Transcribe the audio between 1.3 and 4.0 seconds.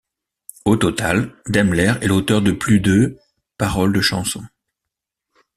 Demmler est l'auteur de plus de paroles